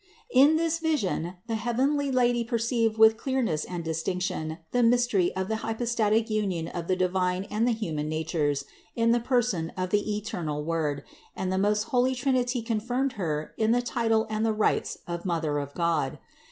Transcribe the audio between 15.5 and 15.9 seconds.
of